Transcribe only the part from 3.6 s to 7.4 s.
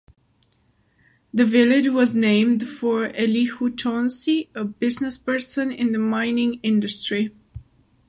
Chauncey, a businessperson in the mining industry.